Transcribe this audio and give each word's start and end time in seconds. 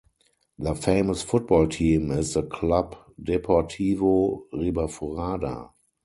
Their 0.57 0.73
famous 0.73 1.21
football 1.21 1.67
team 1.67 2.09
is 2.09 2.33
the 2.33 2.41
Club 2.41 2.95
Deportivo 3.23 4.45
Ribaforada. 4.51 5.69